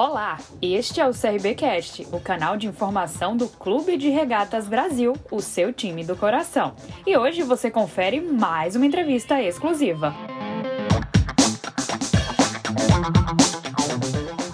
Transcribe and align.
Olá, 0.00 0.38
este 0.62 1.00
é 1.00 1.08
o 1.08 1.10
CRBcast, 1.10 2.06
o 2.12 2.20
canal 2.20 2.56
de 2.56 2.68
informação 2.68 3.36
do 3.36 3.48
Clube 3.48 3.96
de 3.96 4.08
Regatas 4.08 4.68
Brasil, 4.68 5.12
o 5.28 5.42
seu 5.42 5.72
time 5.72 6.04
do 6.04 6.14
coração. 6.14 6.72
E 7.04 7.16
hoje 7.16 7.42
você 7.42 7.68
confere 7.68 8.20
mais 8.20 8.76
uma 8.76 8.86
entrevista 8.86 9.42
exclusiva. 9.42 10.14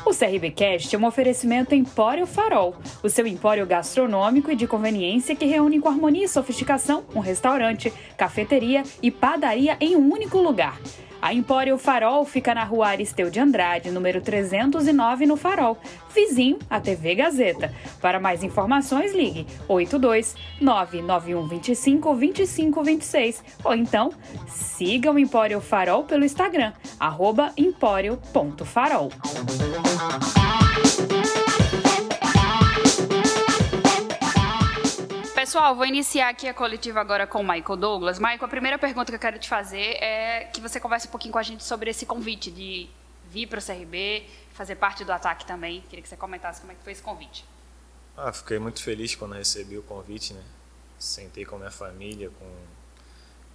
O 0.07 0.15
CRBcast 0.17 0.97
é 0.97 0.99
um 0.99 1.05
oferecimento 1.05 1.75
Empório 1.75 2.25
Farol, 2.25 2.75
o 3.03 3.11
seu 3.11 3.27
empório 3.27 3.67
gastronômico 3.67 4.51
e 4.51 4.57
de 4.57 4.67
conveniência 4.67 5.37
que 5.37 5.45
reúne 5.45 5.79
com 5.79 5.91
harmonia 5.91 6.25
e 6.25 6.29
sofisticação 6.29 7.05
um 7.15 7.21
restaurante, 7.21 7.93
cafeteria 8.17 8.83
e 9.03 9.11
padaria 9.11 9.77
em 9.79 9.95
um 9.95 10.11
único 10.11 10.39
lugar. 10.39 10.81
A 11.25 11.33
Empório 11.33 11.79
Farol 11.79 12.27
fica 12.27 12.55
na 12.55 12.65
rua 12.65 12.89
Aristeu 12.89 13.31
de 13.31 13.41
Andrade, 13.41 13.91
número 13.91 14.21
309, 14.21 15.25
no 15.25 15.39
Farol, 15.39 15.79
vizinho 16.15 16.59
à 16.69 16.79
TV 16.79 17.15
Gazeta. 17.15 17.73
Para 17.99 18.21
mais 18.21 18.43
informações, 18.45 19.15
ligue 19.15 19.47
82 19.67 20.37
99125 20.61 22.09
2526 22.11 23.43
ou 23.65 23.75
então 23.75 24.13
siga 24.47 25.11
o 25.11 25.19
Empório 25.19 25.63
Farol 25.63 26.05
pelo 26.05 26.27
Instagram, 26.27 26.75
arroba 27.01 27.55
empório.farol. 27.57 29.11
Pessoal, 35.55 35.77
vou 35.77 35.87
iniciar 35.87 36.31
aqui 36.31 36.49
a 36.49 36.53
coletiva 36.53 37.01
agora 37.01 37.29
com 37.29 37.39
o 37.39 37.45
Michael 37.45 37.77
Douglas. 37.77 38.19
Michael, 38.19 38.45
a 38.45 38.49
primeira 38.49 38.77
pergunta 38.77 39.13
que 39.13 39.15
eu 39.15 39.21
quero 39.21 39.39
te 39.39 39.49
fazer 39.49 40.03
é 40.03 40.51
que 40.53 40.61
você 40.61 40.81
converse 40.81 41.07
um 41.07 41.13
pouquinho 41.13 41.33
com 41.33 41.39
a 41.39 41.45
gente 41.45 41.63
sobre 41.63 41.89
esse 41.89 42.05
convite 42.05 42.51
de 42.51 42.91
vir 43.31 43.47
para 43.47 43.61
o 43.61 43.65
CRB, 43.65 44.29
fazer 44.53 44.75
parte 44.75 45.05
do 45.05 45.13
ataque 45.13 45.47
também. 45.47 45.81
Queria 45.83 46.03
que 46.03 46.09
você 46.09 46.17
comentasse 46.17 46.61
como 46.61 46.73
é 46.73 46.75
que 46.75 46.83
foi 46.83 46.91
esse 46.91 47.03
convite. 47.03 47.45
Ah, 48.17 48.33
fiquei 48.33 48.59
muito 48.59 48.83
feliz 48.83 49.15
quando 49.15 49.35
recebi 49.35 49.79
o 49.79 49.83
convite, 49.85 50.35
né? 50.35 50.43
Sentei 50.99 51.45
com 51.45 51.55
a 51.55 51.59
minha 51.61 51.71
família, 51.71 52.31
com, 52.31 52.53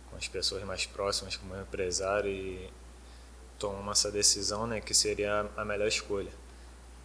com 0.10 0.16
as 0.16 0.26
pessoas 0.26 0.64
mais 0.64 0.86
próximas, 0.86 1.36
com 1.36 1.48
o 1.48 1.50
meu 1.50 1.64
empresário 1.64 2.32
e 2.32 2.72
tomamos 3.60 4.00
essa 4.00 4.10
decisão, 4.10 4.66
né, 4.66 4.80
que 4.80 4.94
seria 4.94 5.46
a 5.58 5.66
melhor 5.66 5.90
escolha. 5.90 6.32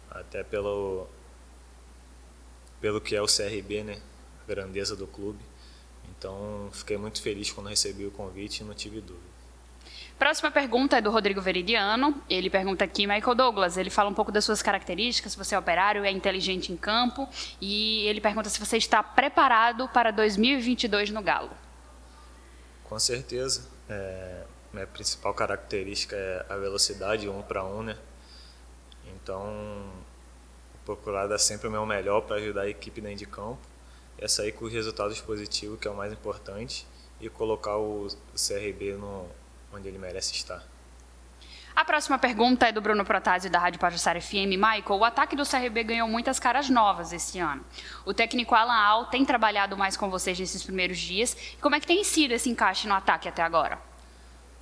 Até 0.09 0.41
pelo 0.41 1.05
pelo 2.79 3.01
que 3.01 3.13
é 3.13 3.21
o 3.21 3.25
CRB, 3.25 3.83
né? 3.83 4.01
Grandeza 4.47 4.95
do 4.95 5.07
clube. 5.07 5.39
Então, 6.17 6.69
fiquei 6.71 6.97
muito 6.97 7.21
feliz 7.21 7.51
quando 7.51 7.67
recebi 7.67 8.05
o 8.05 8.11
convite 8.11 8.61
e 8.61 8.63
não 8.63 8.73
tive 8.73 9.01
dúvida. 9.01 9.35
Próxima 10.17 10.49
pergunta 10.49 10.97
é 10.97 11.01
do 11.01 11.11
Rodrigo 11.11 11.41
Veridiano. 11.41 12.21
Ele 12.29 12.49
pergunta 12.49 12.85
aqui, 12.85 13.05
Michael 13.05 13.35
Douglas, 13.35 13.77
ele 13.77 13.89
fala 13.89 14.09
um 14.09 14.13
pouco 14.13 14.31
das 14.31 14.45
suas 14.45 14.61
características, 14.61 15.33
se 15.33 15.37
você 15.37 15.55
é 15.55 15.59
operário, 15.59 16.05
é 16.05 16.11
inteligente 16.11 16.71
em 16.71 16.77
campo, 16.77 17.27
e 17.59 18.07
ele 18.07 18.21
pergunta 18.21 18.49
se 18.49 18.59
você 18.59 18.77
está 18.77 19.03
preparado 19.03 19.89
para 19.89 20.11
2022 20.11 21.11
no 21.11 21.21
Galo. 21.21 21.51
Com 22.85 22.97
certeza. 22.97 23.67
É, 23.89 24.43
minha 24.71 24.87
principal 24.87 25.33
característica 25.33 26.15
é 26.15 26.45
a 26.49 26.55
velocidade, 26.55 27.27
um 27.27 27.41
para 27.41 27.65
um, 27.65 27.83
né? 27.83 27.97
Então, 29.15 29.91
procurar 30.85 31.27
dar 31.27 31.39
sempre 31.39 31.67
o 31.67 31.71
meu 31.71 31.85
melhor 31.85 32.21
para 32.21 32.37
ajudar 32.37 32.61
a 32.61 32.69
equipe 32.69 33.01
dentro 33.01 33.17
de 33.17 33.25
campo 33.25 33.74
é 34.17 34.27
sair 34.27 34.51
com 34.51 34.67
resultados 34.67 35.19
positivos, 35.21 35.79
que 35.79 35.87
é 35.87 35.91
o 35.91 35.95
mais 35.95 36.11
importante, 36.11 36.87
e 37.19 37.29
colocar 37.29 37.77
o 37.77 38.07
CRB 38.35 38.93
no, 38.93 39.27
onde 39.73 39.87
ele 39.87 39.97
merece 39.97 40.33
estar. 40.33 40.63
A 41.75 41.83
próxima 41.83 42.17
pergunta 42.17 42.65
é 42.65 42.71
do 42.71 42.79
Bruno 42.79 43.03
Protásio, 43.03 43.51
da 43.51 43.59
Rádio 43.59 43.81
Pajussara 43.81 44.21
FM. 44.21 44.55
Michael, 44.55 44.97
o 44.97 45.03
ataque 45.03 45.35
do 45.35 45.43
CRB 45.45 45.83
ganhou 45.83 46.07
muitas 46.07 46.39
caras 46.39 46.69
novas 46.69 47.11
esse 47.11 47.37
ano. 47.37 47.65
O 48.05 48.13
técnico 48.13 48.55
Alan 48.55 48.73
Al 48.73 49.05
tem 49.07 49.25
trabalhado 49.25 49.75
mais 49.75 49.97
com 49.97 50.09
vocês 50.09 50.39
nesses 50.39 50.63
primeiros 50.63 50.97
dias. 50.97 51.35
Como 51.59 51.75
é 51.75 51.79
que 51.81 51.85
tem 51.85 52.01
sido 52.05 52.31
esse 52.31 52.49
encaixe 52.49 52.87
no 52.87 52.93
ataque 52.93 53.27
até 53.27 53.41
agora? 53.41 53.77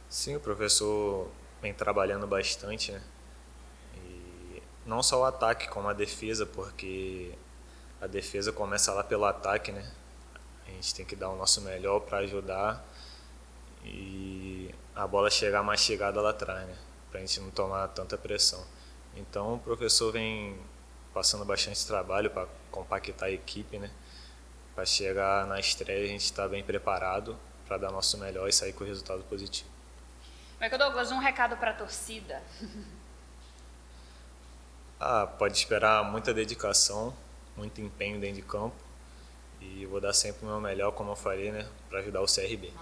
Sim, 0.10 0.36
o 0.38 0.40
professor 0.40 1.30
vem 1.62 1.72
trabalhando 1.72 2.26
bastante, 2.26 2.92
né? 2.92 3.02
E 3.96 4.64
não 4.84 5.04
só 5.04 5.22
o 5.22 5.26
ataque, 5.26 5.70
como 5.70 5.88
a 5.90 5.94
defesa, 5.94 6.48
porque 6.48 7.32
a 8.04 8.08
defesa 8.08 8.52
começa 8.52 8.92
lá 8.92 9.02
pelo 9.02 9.24
ataque, 9.24 9.72
né? 9.72 9.90
A 10.68 10.72
gente 10.72 10.94
tem 10.94 11.06
que 11.06 11.16
dar 11.16 11.30
o 11.30 11.38
nosso 11.38 11.62
melhor 11.62 12.02
para 12.02 12.18
ajudar 12.18 12.84
e 13.82 14.76
a 14.94 15.08
bola 15.08 15.30
chegar 15.30 15.64
mais 15.64 15.80
chegada 15.80 16.20
lá 16.20 16.32
atrás, 16.32 16.68
né? 16.68 16.76
Para 17.10 17.22
a 17.22 17.26
gente 17.26 17.40
não 17.40 17.50
tomar 17.50 17.88
tanta 17.90 18.18
pressão. 18.18 18.62
Então 19.16 19.54
o 19.54 19.60
professor 19.60 20.12
vem 20.12 20.60
passando 21.14 21.46
bastante 21.46 21.88
trabalho 21.88 22.30
para 22.30 22.46
compactar 22.70 23.30
a 23.30 23.32
equipe, 23.32 23.80
né? 23.80 23.90
Para 24.76 24.86
chegar 24.86 25.48
na 25.48 25.58
estreia 25.58 26.04
a 26.04 26.08
gente 26.08 26.26
estar 26.26 26.44
tá 26.44 26.50
bem 26.50 26.62
preparado 26.62 27.38
para 27.66 27.78
dar 27.78 27.90
nosso 27.90 28.18
melhor 28.18 28.50
e 28.50 28.52
sair 28.52 28.74
com 28.74 28.84
o 28.84 28.88
resultado 28.88 29.24
positivo. 29.24 29.70
Michael 30.60 30.78
Douglas, 30.78 31.10
um 31.10 31.20
recado 31.20 31.56
para 31.56 31.72
a 31.72 31.74
torcida. 31.74 32.44
ah, 35.00 35.26
pode 35.26 35.58
esperar 35.58 36.04
muita 36.04 36.34
dedicação, 36.34 37.16
muito 37.56 37.82
empenho 37.82 38.20
dentro 38.20 38.38
de 38.38 38.42
campo 38.42 38.76
e 39.62 39.86
vou 39.86 40.02
dar 40.02 40.14
sempre 40.14 40.46
o 40.46 40.50
meu 40.50 40.60
melhor, 40.60 40.92
como 40.92 41.12
eu 41.12 41.16
falei, 41.16 41.52
né, 41.52 41.66
para 41.90 42.00
ajudar 42.00 42.22
o 42.22 42.26
CRB. 42.26 42.74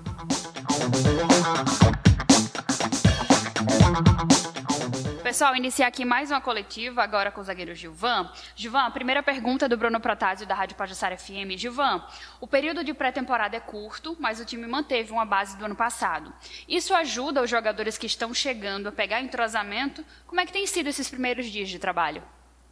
Pessoal, 5.23 5.55
iniciar 5.55 5.87
aqui 5.87 6.03
mais 6.03 6.29
uma 6.29 6.41
coletiva, 6.41 7.01
agora 7.01 7.31
com 7.31 7.39
o 7.39 7.43
zagueiro 7.43 7.73
Gilvan. 7.73 8.29
Gilvan, 8.55 8.81
a 8.81 8.91
primeira 8.91 9.23
pergunta 9.23 9.65
é 9.65 9.69
do 9.69 9.77
Bruno 9.77 9.99
Protásio, 9.99 10.45
da 10.45 10.53
Rádio 10.53 10.75
Pajussara 10.75 11.17
FM. 11.17 11.55
Gilvan, 11.55 12.03
o 12.41 12.47
período 12.47 12.83
de 12.83 12.93
pré-temporada 12.93 13.55
é 13.55 13.59
curto, 13.59 14.17
mas 14.19 14.41
o 14.41 14.45
time 14.45 14.67
manteve 14.67 15.13
uma 15.13 15.23
base 15.23 15.55
do 15.57 15.63
ano 15.63 15.75
passado. 15.75 16.33
Isso 16.67 16.93
ajuda 16.93 17.41
os 17.41 17.49
jogadores 17.49 17.97
que 17.97 18.07
estão 18.07 18.33
chegando 18.33 18.89
a 18.89 18.91
pegar 18.91 19.21
entrosamento? 19.21 20.03
Como 20.27 20.41
é 20.41 20.45
que 20.45 20.51
tem 20.51 20.67
sido 20.67 20.87
esses 20.87 21.09
primeiros 21.09 21.45
dias 21.45 21.69
de 21.69 21.79
trabalho? 21.79 22.21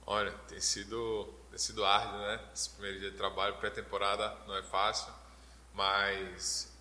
Olha, 0.06 0.32
tem 0.48 0.60
sido 0.60 1.30
tem 1.50 1.58
sido 1.60 1.86
árduo, 1.86 2.20
né? 2.20 2.40
Esse 2.54 2.70
primeiro 2.72 3.00
dia 3.00 3.12
de 3.12 3.18
trabalho, 3.18 3.58
pré-temporada 3.58 4.36
não 4.48 4.56
é 4.56 4.64
fácil, 4.64 5.12
mas 5.74 6.72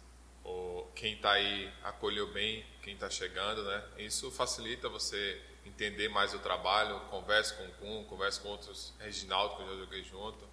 o, 0.45 0.87
quem 0.95 1.15
está 1.15 1.33
aí 1.33 1.73
acolheu 1.83 2.33
bem 2.33 2.65
quem 2.89 2.95
está 2.95 3.11
chegando, 3.11 3.63
né? 3.65 3.85
Isso 3.99 4.31
facilita 4.31 4.89
você 4.89 5.43
entender 5.67 6.09
mais 6.09 6.33
o 6.33 6.39
trabalho, 6.39 6.99
conversa 7.11 7.55
com 7.55 7.65
o 7.65 7.73
Kun, 7.73 8.05
conversa 8.09 8.41
com 8.41 8.49
outros 8.49 8.95
Reginaldo 8.99 9.57
que 9.57 9.63
eu 9.63 9.69
já 9.69 9.85
joguei 9.85 10.03
junto. 10.05 10.49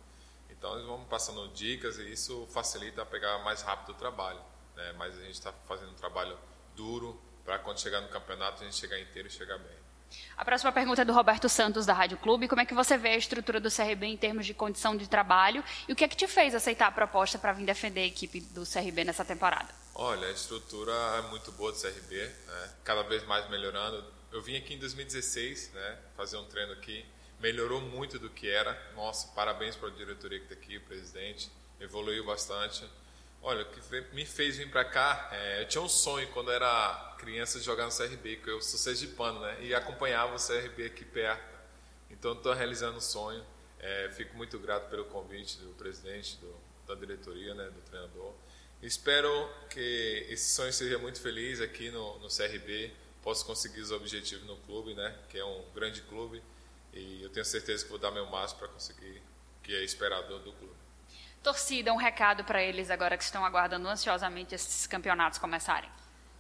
Então 0.49 0.73
eles 0.73 0.85
vão 0.85 1.05
passando 1.05 1.47
dicas 1.53 1.97
e 1.97 2.11
isso 2.11 2.45
facilita 2.47 3.05
pegar 3.05 3.37
mais 3.39 3.61
rápido 3.61 3.91
o 3.91 3.95
trabalho. 3.95 4.41
Né? 4.75 4.93
Mas 4.97 5.17
a 5.17 5.21
gente 5.21 5.35
está 5.35 5.53
fazendo 5.65 5.91
um 5.91 5.95
trabalho 5.95 6.37
duro 6.75 7.17
para 7.45 7.57
quando 7.59 7.79
chegar 7.79 8.01
no 8.01 8.09
campeonato 8.09 8.63
a 8.63 8.65
gente 8.65 8.75
chegar 8.75 8.99
inteiro 8.99 9.29
e 9.29 9.31
chegar 9.31 9.57
bem. 9.59 9.77
A 10.37 10.43
próxima 10.43 10.71
pergunta 10.71 11.01
é 11.01 11.05
do 11.05 11.13
Roberto 11.13 11.47
Santos, 11.47 11.85
da 11.85 11.93
Rádio 11.93 12.17
Clube. 12.17 12.47
Como 12.47 12.61
é 12.61 12.65
que 12.65 12.73
você 12.73 12.97
vê 12.97 13.09
a 13.09 13.17
estrutura 13.17 13.59
do 13.59 13.71
CRB 13.71 14.07
em 14.07 14.17
termos 14.17 14.45
de 14.45 14.53
condição 14.53 14.95
de 14.95 15.07
trabalho? 15.07 15.63
E 15.87 15.93
o 15.93 15.95
que 15.95 16.03
é 16.03 16.07
que 16.07 16.15
te 16.15 16.27
fez 16.27 16.53
aceitar 16.53 16.87
a 16.87 16.91
proposta 16.91 17.37
para 17.37 17.53
vir 17.53 17.65
defender 17.65 18.01
a 18.01 18.05
equipe 18.05 18.41
do 18.41 18.63
CRB 18.63 19.05
nessa 19.05 19.23
temporada? 19.23 19.69
Olha, 19.93 20.27
a 20.27 20.31
estrutura 20.31 20.91
é 20.91 21.21
muito 21.29 21.51
boa 21.53 21.71
do 21.71 21.79
CRB, 21.79 22.17
né? 22.17 22.69
cada 22.83 23.03
vez 23.03 23.25
mais 23.25 23.49
melhorando. 23.49 24.03
Eu 24.31 24.41
vim 24.41 24.57
aqui 24.57 24.73
em 24.73 24.77
2016, 24.77 25.71
né, 25.73 25.97
fazer 26.17 26.35
um 26.35 26.43
treino 26.45 26.73
aqui. 26.73 27.05
Melhorou 27.39 27.79
muito 27.79 28.19
do 28.19 28.29
que 28.29 28.49
era. 28.49 28.77
Nossa, 28.93 29.27
parabéns 29.29 29.77
para 29.77 29.87
a 29.87 29.91
diretoria 29.91 30.39
que 30.39 30.53
está 30.53 30.55
aqui, 30.55 30.77
o 30.77 30.81
presidente. 30.81 31.49
Evoluiu 31.79 32.25
bastante. 32.25 32.83
Olha, 33.47 33.61
o 33.61 33.65
que 33.67 33.79
me 34.15 34.25
fez 34.25 34.57
vir 34.57 34.71
para 34.71 34.83
cá, 34.83 35.29
é, 35.31 35.61
eu 35.61 35.67
tinha 35.67 35.79
um 35.79 35.87
sonho 35.87 36.27
quando 36.29 36.49
era 36.49 37.15
criança 37.19 37.59
de 37.59 37.63
jogar 37.63 37.85
no 37.85 37.95
CRB, 37.95 38.37
que 38.37 38.49
eu 38.49 38.59
sou 38.59 38.79
sergipano, 38.79 39.39
né? 39.39 39.57
E 39.61 39.75
acompanhava 39.75 40.35
o 40.35 40.39
CRB 40.39 40.87
aqui 40.87 41.05
perto. 41.05 41.45
Então 42.09 42.33
estou 42.33 42.53
realizando 42.53 42.97
o 42.97 43.01
sonho. 43.01 43.45
É, 43.77 44.09
fico 44.15 44.35
muito 44.35 44.57
grato 44.57 44.89
pelo 44.89 45.05
convite 45.05 45.59
do 45.59 45.69
presidente, 45.75 46.37
do, 46.37 46.55
da 46.87 46.95
diretoria, 46.95 47.53
né, 47.53 47.65
do 47.65 47.81
treinador. 47.81 48.33
Espero 48.81 49.29
que 49.69 50.25
esse 50.27 50.55
sonho 50.55 50.73
seja 50.73 50.97
muito 50.97 51.21
feliz 51.21 51.61
aqui 51.61 51.91
no, 51.91 52.17
no 52.17 52.27
CRB, 52.29 52.91
possa 53.21 53.45
conseguir 53.45 53.81
os 53.81 53.91
objetivos 53.91 54.47
no 54.47 54.57
clube, 54.57 54.95
né, 54.95 55.15
que 55.29 55.37
é 55.37 55.45
um 55.45 55.63
grande 55.71 56.01
clube, 56.01 56.41
e 56.91 57.21
eu 57.21 57.29
tenho 57.29 57.45
certeza 57.45 57.83
que 57.83 57.91
vou 57.91 57.99
dar 57.99 58.09
meu 58.09 58.25
máximo 58.25 58.61
para 58.61 58.69
conseguir 58.69 59.21
o 59.59 59.61
que 59.61 59.75
é 59.75 59.83
esperado 59.83 60.39
do 60.39 60.51
clube. 60.51 60.84
Torcida, 61.45 61.93
um 61.93 61.95
recado 61.95 62.43
para 62.43 62.63
eles 62.63 62.89
agora 62.89 63.15
que 63.15 63.23
estão 63.23 63.45
aguardando 63.45 63.87
ansiosamente 63.87 64.55
esses 64.55 64.87
campeonatos 64.87 65.37
começarem. 65.37 65.87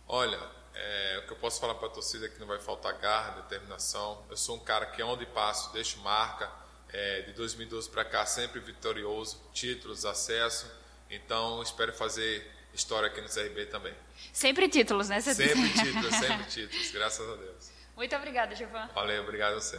Olha, 0.07 0.39
é, 0.73 1.19
o 1.19 1.27
que 1.27 1.33
eu 1.33 1.37
posso 1.37 1.61
falar 1.61 1.75
para 1.75 1.89
a 1.89 1.91
torcida 1.91 2.25
é 2.25 2.29
que 2.29 2.39
não 2.39 2.47
vai 2.47 2.57
faltar 2.59 2.91
garra, 2.97 3.39
determinação. 3.41 4.25
Eu 4.31 4.35
sou 4.35 4.55
um 4.55 4.59
cara 4.59 4.87
que 4.87 5.03
onde 5.03 5.27
passo 5.27 5.71
deixo 5.73 5.99
marca. 5.99 6.51
É, 6.91 7.21
de 7.21 7.33
2012 7.33 7.87
para 7.91 8.03
cá 8.03 8.25
sempre 8.25 8.59
vitorioso, 8.59 9.39
títulos, 9.53 10.05
acesso. 10.05 10.65
Então 11.07 11.61
espero 11.61 11.93
fazer 11.93 12.51
história 12.73 13.07
aqui 13.07 13.21
no 13.21 13.29
CRB 13.29 13.67
também. 13.67 13.93
Sempre 14.33 14.67
títulos, 14.67 15.07
né? 15.07 15.21
Você 15.21 15.35
sempre 15.35 15.69
títulos, 15.85 16.15
sempre 16.15 16.45
títulos, 16.45 16.91
graças 16.91 17.29
a 17.29 17.35
Deus. 17.35 17.71
Muito 17.95 18.15
obrigada, 18.15 18.55
Giovanni. 18.55 18.91
Valeu, 18.95 19.21
obrigado 19.21 19.53
a 19.53 19.59
você. 19.59 19.77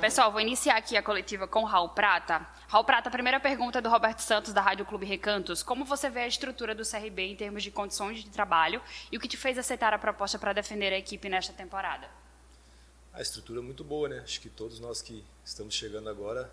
Pessoal, 0.00 0.32
vou 0.32 0.40
iniciar 0.40 0.78
aqui 0.78 0.96
a 0.96 1.02
coletiva 1.02 1.46
com 1.46 1.62
Raul 1.62 1.90
Prata. 1.90 2.38
Raul 2.68 2.84
Prata, 2.84 3.10
a 3.10 3.12
primeira 3.12 3.38
pergunta 3.38 3.80
é 3.80 3.82
do 3.82 3.90
Roberto 3.90 4.20
Santos, 4.20 4.50
da 4.50 4.62
Rádio 4.62 4.86
Clube 4.86 5.04
Recantos. 5.04 5.62
Como 5.62 5.84
você 5.84 6.08
vê 6.08 6.20
a 6.20 6.26
estrutura 6.26 6.74
do 6.74 6.88
CRB 6.88 7.22
em 7.22 7.36
termos 7.36 7.62
de 7.62 7.70
condições 7.70 8.24
de 8.24 8.30
trabalho 8.30 8.80
e 9.12 9.18
o 9.18 9.20
que 9.20 9.28
te 9.28 9.36
fez 9.36 9.58
aceitar 9.58 9.92
a 9.92 9.98
proposta 9.98 10.38
para 10.38 10.54
defender 10.54 10.90
a 10.90 10.96
equipe 10.96 11.28
nesta 11.28 11.52
temporada? 11.52 12.08
A 13.12 13.20
estrutura 13.20 13.60
é 13.60 13.62
muito 13.62 13.84
boa, 13.84 14.08
né? 14.08 14.20
Acho 14.20 14.40
que 14.40 14.48
todos 14.48 14.80
nós 14.80 15.02
que 15.02 15.22
estamos 15.44 15.74
chegando 15.74 16.08
agora, 16.08 16.50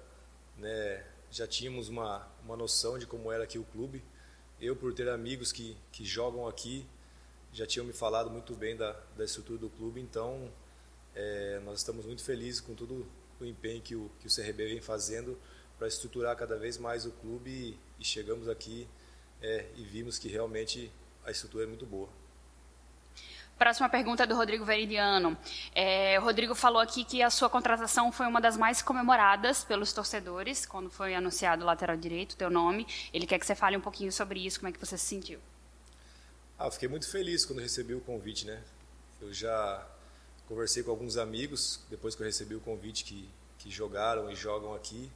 né, 0.57 1.05
já 1.31 1.47
tínhamos 1.47 1.87
uma, 1.87 2.27
uma 2.43 2.57
noção 2.57 2.99
de 2.99 3.07
como 3.07 3.31
era 3.31 3.45
aqui 3.45 3.57
o 3.57 3.63
clube. 3.63 4.03
Eu, 4.59 4.75
por 4.75 4.93
ter 4.93 5.07
amigos 5.07 5.53
que, 5.53 5.77
que 5.93 6.03
jogam 6.03 6.49
aqui, 6.49 6.85
já 7.53 7.65
tinham 7.65 7.85
me 7.85 7.93
falado 7.93 8.29
muito 8.29 8.53
bem 8.55 8.75
da, 8.75 8.91
da 9.15 9.23
estrutura 9.23 9.57
do 9.57 9.69
clube, 9.69 10.01
então 10.01 10.51
é, 11.15 11.61
nós 11.63 11.79
estamos 11.79 12.05
muito 12.05 12.21
felizes 12.25 12.59
com 12.59 12.75
todo 12.75 13.07
o 13.39 13.45
empenho 13.45 13.81
que 13.81 13.95
o, 13.95 14.09
que 14.19 14.27
o 14.27 14.29
CRB 14.33 14.67
vem 14.67 14.81
fazendo 14.81 15.37
para 15.77 15.87
estruturar 15.87 16.35
cada 16.35 16.57
vez 16.57 16.77
mais 16.77 17.05
o 17.05 17.11
clube 17.11 17.51
e, 17.51 17.79
e 17.99 18.05
chegamos 18.05 18.49
aqui 18.49 18.87
é, 19.41 19.65
e 19.75 19.83
vimos 19.83 20.17
que 20.17 20.27
realmente 20.27 20.91
a 21.25 21.31
estrutura 21.31 21.65
é 21.65 21.67
muito 21.67 21.85
boa. 21.85 22.09
Próxima 23.57 23.89
pergunta 23.89 24.23
é 24.23 24.27
do 24.27 24.35
Rodrigo 24.35 24.63
Veridiano. 24.63 25.35
É, 25.73 26.19
o 26.19 26.23
Rodrigo 26.23 26.53
falou 26.53 26.79
aqui 26.79 27.03
que 27.03 27.23
a 27.23 27.29
sua 27.29 27.49
contratação 27.49 28.11
foi 28.11 28.27
uma 28.27 28.39
das 28.39 28.55
mais 28.55 28.83
comemoradas 28.83 29.63
pelos 29.63 29.91
torcedores 29.91 30.63
quando 30.63 30.91
foi 30.91 31.15
anunciado 31.15 31.63
o 31.63 31.65
lateral 31.65 31.97
direito, 31.97 32.37
teu 32.37 32.51
nome. 32.51 32.85
Ele 33.11 33.25
quer 33.25 33.39
que 33.39 33.45
você 33.47 33.55
fale 33.55 33.75
um 33.75 33.81
pouquinho 33.81 34.11
sobre 34.11 34.45
isso, 34.45 34.59
como 34.59 34.69
é 34.69 34.71
que 34.71 34.79
você 34.79 34.95
se 34.95 35.05
sentiu. 35.05 35.39
Ah, 36.57 36.69
fiquei 36.69 36.87
muito 36.87 37.09
feliz 37.09 37.45
quando 37.45 37.59
recebi 37.59 37.95
o 37.95 38.01
convite, 38.01 38.45
né? 38.45 38.61
Eu 39.19 39.33
já 39.33 39.83
conversei 40.47 40.81
com 40.81 40.91
alguns 40.91 41.17
amigos 41.17 41.81
depois 41.89 42.15
que 42.15 42.21
eu 42.21 42.25
recebi 42.25 42.55
o 42.55 42.61
convite 42.61 43.03
que, 43.03 43.29
que 43.59 43.69
jogaram 43.69 44.31
e 44.31 44.35
jogam 44.35 44.73
aqui 44.73 45.11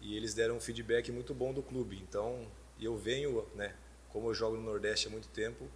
e 0.00 0.16
eles 0.16 0.34
deram 0.34 0.56
um 0.56 0.60
feedback 0.60 1.10
muito 1.10 1.32
bom 1.32 1.52
do 1.52 1.62
clube. 1.62 2.02
Então, 2.06 2.46
eu 2.80 2.96
venho, 2.96 3.46
né, 3.54 3.74
como 4.10 4.28
eu 4.28 4.34
jogo 4.34 4.56
no 4.56 4.62
Nordeste 4.62 5.06
há 5.06 5.10
muito 5.10 5.28
tempo, 5.28 5.68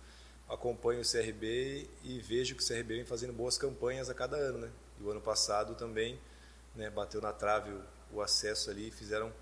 acompanho 0.49 1.01
o 1.01 1.05
CRB 1.05 1.89
e 2.05 2.19
vejo 2.21 2.55
que 2.55 2.63
o 2.63 2.67
CRB 2.67 2.97
vem 2.97 3.05
fazendo 3.05 3.33
boas 3.33 3.57
campanhas 3.57 4.11
a 4.11 4.15
cada 4.15 4.37
ano, 4.37 4.59
né? 4.59 4.71
E 5.01 5.03
o 5.03 5.11
ano 5.11 5.21
passado 5.21 5.75
também, 5.75 6.19
né, 6.75 6.91
bateu 6.91 7.21
na 7.21 7.33
trave 7.33 7.71
o, 7.71 7.83
o 8.15 8.21
acesso 8.21 8.71
ali, 8.71 8.91
fizeram 8.91 9.33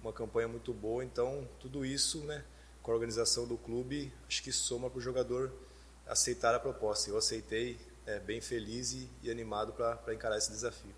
uma 0.00 0.12
campanha 0.12 0.48
muito 0.48 0.72
boa. 0.72 1.04
Então, 1.04 1.48
tudo 1.60 1.84
isso, 1.84 2.20
né, 2.20 2.44
com 2.82 2.90
a 2.90 2.94
organização 2.94 3.46
do 3.46 3.56
clube, 3.56 4.12
acho 4.28 4.42
que 4.42 4.52
soma 4.52 4.90
para 4.90 4.98
o 4.98 5.02
jogador 5.02 5.52
aceitar 6.06 6.54
a 6.54 6.60
proposta. 6.60 7.10
Eu 7.10 7.18
aceitei, 7.18 7.78
é, 8.06 8.18
bem 8.18 8.40
feliz 8.40 8.92
e, 8.92 9.10
e 9.22 9.30
animado 9.30 9.72
para 9.72 10.14
encarar 10.14 10.36
esse 10.36 10.50
desafio. 10.50 10.94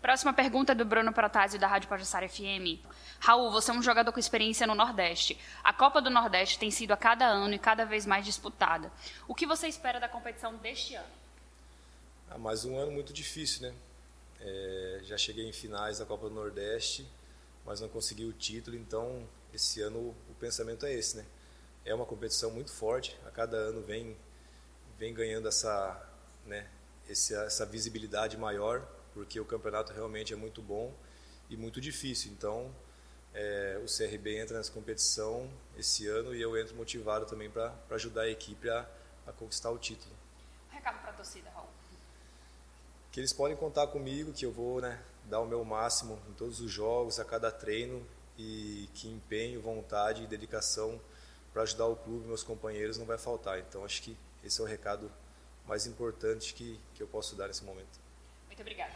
Próxima 0.00 0.32
pergunta 0.32 0.72
é 0.72 0.74
do 0.74 0.84
Bruno 0.84 1.12
Protásio, 1.12 1.60
da 1.60 1.68
Rádio 1.68 1.88
Pajussara 1.88 2.28
FM. 2.28 2.84
Raul, 3.20 3.52
você 3.52 3.70
é 3.70 3.74
um 3.74 3.80
jogador 3.80 4.10
com 4.10 4.18
experiência 4.18 4.66
no 4.66 4.74
Nordeste. 4.74 5.38
A 5.62 5.72
Copa 5.72 6.02
do 6.02 6.10
Nordeste 6.10 6.58
tem 6.58 6.72
sido 6.72 6.90
a 6.90 6.96
cada 6.96 7.24
ano 7.24 7.54
e 7.54 7.58
cada 7.58 7.86
vez 7.86 8.04
mais 8.04 8.24
disputada. 8.24 8.90
O 9.28 9.34
que 9.34 9.46
você 9.46 9.68
espera 9.68 10.00
da 10.00 10.08
competição 10.08 10.56
deste 10.56 10.96
ano? 10.96 11.06
Ah, 12.28 12.36
mais 12.36 12.64
um 12.64 12.76
ano 12.76 12.90
muito 12.90 13.12
difícil, 13.12 13.62
né? 13.62 13.74
É, 14.40 15.00
já 15.04 15.16
cheguei 15.16 15.48
em 15.48 15.52
finais 15.52 16.00
da 16.00 16.04
Copa 16.04 16.28
do 16.28 16.34
Nordeste, 16.34 17.06
mas 17.64 17.80
não 17.80 17.88
consegui 17.88 18.24
o 18.24 18.32
título, 18.32 18.76
então 18.76 19.24
esse 19.54 19.80
ano 19.82 20.16
o 20.28 20.34
pensamento 20.40 20.84
é 20.84 20.92
esse, 20.92 21.16
né? 21.16 21.24
É 21.84 21.94
uma 21.94 22.04
competição 22.04 22.50
muito 22.50 22.72
forte, 22.72 23.16
a 23.24 23.30
cada 23.30 23.56
ano 23.56 23.82
vem 23.82 24.16
vem 24.98 25.12
ganhando 25.12 25.48
essa, 25.48 26.00
né, 26.46 26.68
essa 27.08 27.66
visibilidade 27.66 28.36
maior, 28.36 28.86
porque 29.12 29.38
o 29.38 29.44
campeonato 29.44 29.92
realmente 29.92 30.32
é 30.32 30.36
muito 30.36 30.62
bom 30.62 30.94
e 31.50 31.56
muito 31.56 31.80
difícil. 31.80 32.32
Então, 32.32 32.74
é, 33.34 33.80
o 33.82 33.86
CRB 33.86 34.38
entra 34.38 34.56
nessa 34.56 34.70
competição 34.70 35.50
esse 35.76 36.06
ano 36.06 36.34
e 36.34 36.40
eu 36.40 36.56
entro 36.56 36.74
motivado 36.76 37.26
também 37.26 37.50
para 37.50 37.74
ajudar 37.90 38.22
a 38.22 38.28
equipe 38.28 38.68
a, 38.68 38.86
a, 39.26 39.32
conquistar 39.32 39.70
o 39.70 39.78
título. 39.78 40.14
Um 40.70 40.74
recado 40.74 41.00
para 41.00 41.10
a 41.10 41.14
torcida, 41.14 41.50
Raul. 41.50 41.68
Que 43.10 43.20
eles 43.20 43.32
podem 43.32 43.56
contar 43.56 43.86
comigo, 43.88 44.32
que 44.32 44.44
eu 44.44 44.52
vou 44.52 44.80
né, 44.80 44.98
dar 45.24 45.40
o 45.40 45.46
meu 45.46 45.64
máximo 45.64 46.18
em 46.28 46.32
todos 46.32 46.60
os 46.60 46.70
jogos, 46.70 47.18
a 47.18 47.24
cada 47.24 47.50
treino 47.50 48.06
e 48.38 48.88
que 48.94 49.08
empenho, 49.08 49.60
vontade 49.60 50.22
e 50.22 50.26
dedicação 50.26 51.00
para 51.52 51.62
ajudar 51.62 51.86
o 51.86 51.96
clube, 51.96 52.26
meus 52.26 52.42
companheiros, 52.42 52.96
não 52.96 53.04
vai 53.04 53.18
faltar. 53.18 53.58
Então, 53.58 53.84
acho 53.84 54.02
que 54.02 54.16
esse 54.44 54.60
é 54.60 54.64
o 54.64 54.66
recado 54.66 55.10
mais 55.66 55.86
importante 55.86 56.54
que, 56.54 56.78
que 56.94 57.02
eu 57.02 57.06
posso 57.06 57.36
dar 57.36 57.48
nesse 57.48 57.64
momento. 57.64 58.00
Muito 58.46 58.60
obrigada. 58.60 58.92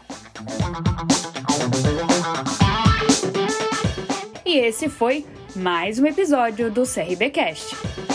E 4.45 4.59
esse 4.59 4.89
foi 4.89 5.27
mais 5.55 5.99
um 5.99 6.07
episódio 6.07 6.71
do 6.71 6.83
CRBcast. 6.83 8.06